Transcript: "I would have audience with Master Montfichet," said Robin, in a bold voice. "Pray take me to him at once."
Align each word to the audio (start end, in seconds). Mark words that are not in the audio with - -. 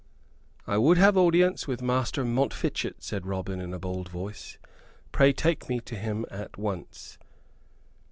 "I 0.65 0.79
would 0.79 0.97
have 0.97 1.15
audience 1.15 1.67
with 1.67 1.83
Master 1.83 2.25
Montfichet," 2.25 3.03
said 3.03 3.27
Robin, 3.27 3.61
in 3.61 3.71
a 3.71 3.77
bold 3.77 4.09
voice. 4.09 4.57
"Pray 5.11 5.31
take 5.31 5.69
me 5.69 5.79
to 5.81 5.95
him 5.95 6.25
at 6.31 6.57
once." 6.57 7.19